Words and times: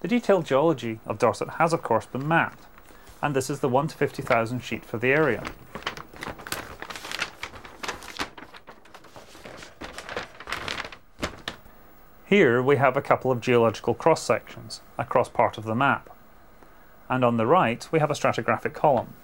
The 0.00 0.08
detailed 0.08 0.46
geology 0.46 1.00
of 1.06 1.18
Dorset 1.18 1.50
has 1.58 1.72
of 1.72 1.82
course 1.82 2.06
been 2.06 2.28
mapped, 2.28 2.64
and 3.20 3.34
this 3.34 3.50
is 3.50 3.58
the 3.58 3.68
1 3.68 3.88
to 3.88 3.96
50,000 3.96 4.60
sheet 4.60 4.84
for 4.84 4.96
the 4.96 5.08
area. 5.08 5.42
Here 12.26 12.62
we 12.62 12.76
have 12.76 12.96
a 12.96 13.02
couple 13.02 13.32
of 13.32 13.40
geological 13.40 13.94
cross 13.94 14.22
sections 14.22 14.82
across 14.98 15.28
part 15.28 15.58
of 15.58 15.64
the 15.64 15.74
map. 15.74 16.10
And 17.08 17.24
on 17.24 17.36
the 17.36 17.46
right 17.46 17.88
we 17.90 17.98
have 17.98 18.10
a 18.10 18.14
stratigraphic 18.14 18.74
column. 18.74 19.14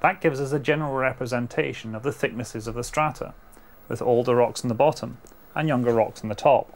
That 0.00 0.20
gives 0.20 0.40
us 0.40 0.52
a 0.52 0.58
general 0.58 0.94
representation 0.94 1.94
of 1.94 2.02
the 2.02 2.12
thicknesses 2.12 2.66
of 2.66 2.74
the 2.74 2.84
strata, 2.84 3.32
with 3.88 4.02
older 4.02 4.34
rocks 4.34 4.62
in 4.62 4.68
the 4.68 4.74
bottom 4.74 5.18
and 5.54 5.66
younger 5.66 5.94
rocks 5.94 6.22
in 6.22 6.28
the 6.28 6.34
top. 6.34 6.74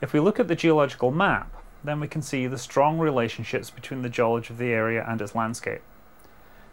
If 0.00 0.14
we 0.14 0.20
look 0.20 0.40
at 0.40 0.48
the 0.48 0.56
geological 0.56 1.10
map, 1.10 1.52
then 1.84 2.00
we 2.00 2.08
can 2.08 2.22
see 2.22 2.46
the 2.46 2.58
strong 2.58 2.98
relationships 2.98 3.68
between 3.68 4.02
the 4.02 4.08
geology 4.08 4.52
of 4.52 4.58
the 4.58 4.72
area 4.72 5.04
and 5.06 5.20
its 5.20 5.34
landscape. 5.34 5.82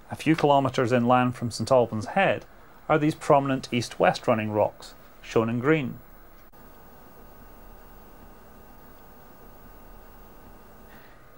A 0.10 0.16
few 0.16 0.36
kilometres 0.36 0.94
inland 0.94 1.36
from 1.36 1.52
St 1.52 1.70
Albans 1.70 2.08
Head 2.08 2.46
are 2.88 2.98
these 2.98 3.16
prominent 3.16 3.68
east-west 3.72 4.28
running 4.28 4.52
rocks, 4.52 4.94
shown 5.22 5.50
in 5.50 5.60
green. 5.60 6.00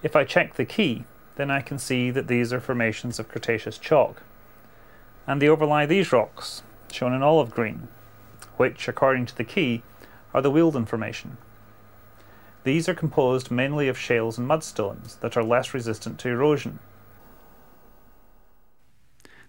If 0.03 0.15
I 0.15 0.23
check 0.23 0.53
the 0.53 0.65
key, 0.65 1.05
then 1.35 1.49
I 1.49 1.61
can 1.61 1.79
see 1.79 2.11
that 2.11 2.27
these 2.27 2.53
are 2.53 2.59
formations 2.59 3.17
of 3.17 3.29
Cretaceous 3.29 3.79
chalk. 3.79 4.21
And 5.25 5.41
they 5.41 5.49
overlie 5.49 5.87
these 5.87 6.13
rocks, 6.13 6.61
shown 6.91 7.13
in 7.13 7.23
olive 7.23 7.49
green, 7.49 7.87
which, 8.57 8.87
according 8.87 9.25
to 9.27 9.35
the 9.35 9.43
key, 9.43 9.81
are 10.33 10.41
the 10.41 10.51
Wealden 10.51 10.87
Formation. 10.87 11.37
These 12.63 12.89
are 12.89 12.93
composed 12.93 13.51
mainly 13.51 13.87
of 13.87 13.97
shales 13.97 14.37
and 14.37 14.47
mudstones 14.47 15.19
that 15.21 15.37
are 15.37 15.43
less 15.43 15.73
resistant 15.73 16.19
to 16.19 16.29
erosion. 16.29 16.79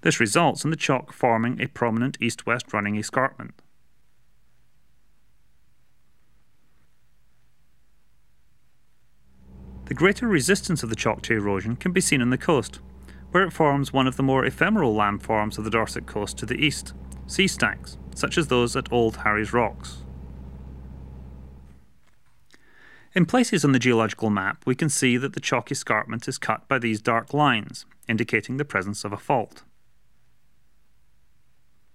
This 0.02 0.20
results 0.20 0.64
in 0.64 0.70
the 0.70 0.76
chalk 0.76 1.12
forming 1.12 1.60
a 1.60 1.66
prominent 1.66 2.16
east-west 2.20 2.72
running 2.72 2.96
escarpment. 2.96 3.60
The 9.86 9.94
greater 9.94 10.28
resistance 10.28 10.84
of 10.84 10.88
the 10.88 10.96
chalk 10.96 11.20
to 11.22 11.34
erosion 11.34 11.74
can 11.74 11.90
be 11.90 12.00
seen 12.00 12.22
on 12.22 12.30
the 12.30 12.38
coast, 12.38 12.78
where 13.32 13.42
it 13.42 13.52
forms 13.52 13.92
one 13.92 14.06
of 14.06 14.16
the 14.16 14.22
more 14.22 14.44
ephemeral 14.44 14.94
landforms 14.94 15.58
of 15.58 15.64
the 15.64 15.70
Dorset 15.70 16.06
coast 16.06 16.38
to 16.38 16.46
the 16.46 16.54
east, 16.54 16.94
sea 17.26 17.48
stacks, 17.48 17.98
such 18.14 18.38
as 18.38 18.46
those 18.46 18.76
at 18.76 18.92
Old 18.92 19.16
Harry's 19.18 19.52
Rocks. 19.52 20.04
In 23.12 23.26
places 23.26 23.64
on 23.64 23.72
the 23.72 23.80
geological 23.80 24.30
map, 24.30 24.62
we 24.64 24.76
can 24.76 24.88
see 24.88 25.16
that 25.16 25.32
the 25.32 25.40
chalk 25.40 25.72
escarpment 25.72 26.28
is 26.28 26.38
cut 26.38 26.68
by 26.68 26.78
these 26.78 27.00
dark 27.00 27.34
lines, 27.34 27.84
indicating 28.06 28.56
the 28.56 28.64
presence 28.64 29.04
of 29.04 29.12
a 29.12 29.16
fault. 29.16 29.64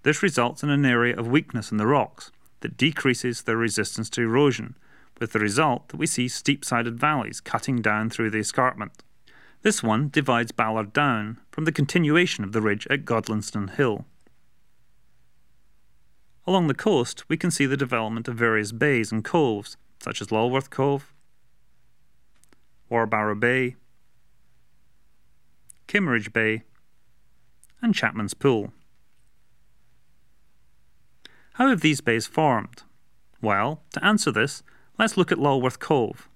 This 0.03 0.22
results 0.22 0.61
in 0.61 0.69
an 0.69 0.85
area 0.85 1.16
of 1.17 1.27
weakness 1.27 1.72
in 1.72 1.77
the 1.77 1.88
rocks 1.88 2.31
that 2.59 2.77
decreases 2.77 3.44
their 3.44 3.57
resistance 3.57 4.09
to 4.11 4.22
erosion 4.22 4.75
with 5.19 5.31
the 5.31 5.39
result 5.39 5.88
that 5.88 5.97
we 5.97 6.05
see 6.05 6.27
steep-sided 6.27 6.99
valleys 6.99 7.39
cutting 7.39 7.81
down 7.81 8.09
through 8.09 8.29
the 8.29 8.39
escarpment. 8.39 9.03
This 9.61 9.81
one 9.81 10.09
divides 10.09 10.52
Ballard 10.52 10.91
Down 10.91 11.39
from 11.50 11.63
the 11.63 11.72
continuation 11.72 12.44
of 12.44 12.52
the 12.52 12.61
ridge 12.61 12.85
at 12.89 13.05
Godlingston 13.05 13.75
Hill. 13.75 14.05
Along 16.45 16.67
the 16.67 16.73
coast, 16.75 17.27
we 17.29 17.38
can 17.38 17.50
see 17.50 17.66
the 17.66 17.77
development 17.77 18.27
of 18.27 18.35
various 18.35 18.72
bays 18.72 19.11
and 19.11 19.23
coves, 19.23 19.77
such 20.05 20.21
as 20.21 20.31
Lulworth 20.31 20.69
Cove, 20.69 21.11
Worbarrow 22.91 23.33
Bay, 23.35 23.75
Kimmeridge 25.87 26.31
Bay, 26.31 26.61
and 27.81 27.95
Chapman's 27.95 28.35
Pool. 28.35 28.71
How 31.53 31.69
have 31.69 31.81
these 31.81 32.01
bays 32.01 32.27
formed? 32.27 32.83
Well, 33.41 33.81
to 33.94 34.05
answer 34.05 34.31
this, 34.31 34.61
Let's 34.99 35.17
look 35.17 35.31
at 35.31 35.39
Lulworth 35.39 35.79
Cove. 35.79 36.29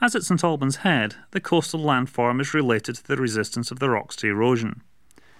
As 0.00 0.14
at 0.14 0.22
St 0.22 0.44
Albans 0.44 0.76
Head, 0.76 1.16
the 1.30 1.40
coastal 1.40 1.80
landform 1.80 2.38
is 2.40 2.54
related 2.54 2.96
to 2.96 3.08
the 3.08 3.16
resistance 3.16 3.70
of 3.70 3.78
the 3.78 3.88
rocks 3.88 4.14
to 4.16 4.28
erosion. 4.28 4.82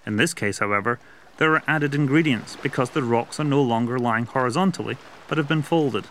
In 0.07 0.17
this 0.17 0.33
case, 0.33 0.59
however, 0.61 0.99
there 1.37 1.53
are 1.53 1.63
added 1.69 1.95
ingredients 1.95 2.57
because 2.57 2.91
the 2.91 3.03
rocks 3.03 3.39
are 3.39 3.45
no 3.45 3.63
longer 3.63 3.99
lying 3.99 4.25
horizontally 4.25 4.97
but 5.29 5.37
have 5.39 5.47
been 5.47 5.63
folded. 5.63 6.07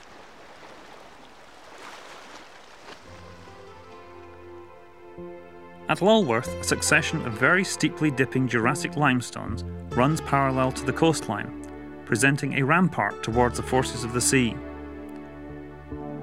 At 5.92 6.02
Lulworth, 6.02 6.48
a 6.58 6.64
succession 6.64 7.26
of 7.26 7.34
very 7.34 7.66
steeply 7.66 8.12
dipping 8.12 8.48
Jurassic 8.48 8.96
limestones 8.96 9.66
runs 9.94 10.22
parallel 10.22 10.72
to 10.72 10.86
the 10.86 10.94
coastline, 10.94 11.68
presenting 12.06 12.54
a 12.54 12.64
rampart 12.64 13.22
towards 13.24 13.58
the 13.58 13.64
forces 13.64 14.06
of 14.06 14.14
the 14.14 14.22
sea. 14.22 14.56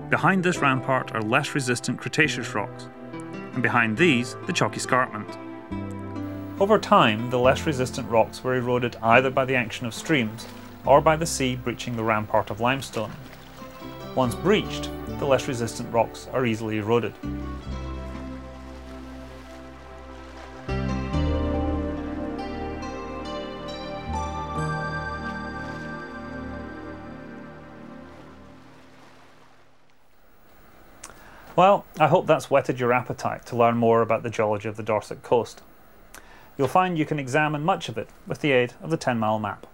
Behind 0.08 0.42
this 0.42 0.62
rampart 0.62 1.14
are 1.14 1.20
less 1.20 1.54
resistant 1.54 1.98
Cretaceous 1.98 2.54
rocks, 2.54 2.88
and 3.52 3.62
behind 3.62 3.98
these, 3.98 4.36
the 4.46 4.54
chalk 4.54 4.74
escarpment. 4.74 5.36
Over 6.58 6.78
time, 6.78 7.28
the 7.28 7.38
less 7.38 7.66
resistant 7.66 8.08
rocks 8.08 8.42
were 8.42 8.54
eroded 8.54 8.96
either 9.02 9.28
by 9.28 9.44
the 9.44 9.56
action 9.56 9.84
of 9.84 9.92
streams 9.92 10.46
or 10.86 11.02
by 11.02 11.14
the 11.14 11.26
sea 11.26 11.56
breaching 11.56 11.94
the 11.94 12.02
rampart 12.02 12.48
of 12.48 12.62
limestone. 12.62 13.12
Once 14.14 14.34
breached, 14.34 14.88
the 15.18 15.26
less 15.26 15.46
resistant 15.46 15.92
rocks 15.92 16.26
are 16.32 16.46
easily 16.46 16.78
eroded. 16.78 17.12
Well, 31.58 31.84
I 31.98 32.06
hope 32.06 32.28
that's 32.28 32.52
whetted 32.52 32.78
your 32.78 32.92
appetite 32.92 33.44
to 33.46 33.56
learn 33.56 33.78
more 33.78 34.00
about 34.00 34.22
the 34.22 34.30
geology 34.30 34.68
of 34.68 34.76
the 34.76 34.82
Dorset 34.84 35.24
coast. 35.24 35.60
You'll 36.56 36.68
find 36.68 36.96
you 36.96 37.04
can 37.04 37.18
examine 37.18 37.64
much 37.64 37.88
of 37.88 37.98
it 37.98 38.10
with 38.28 38.42
the 38.42 38.52
aid 38.52 38.74
of 38.80 38.90
the 38.90 38.96
10 38.96 39.18
mile 39.18 39.40
map. 39.40 39.66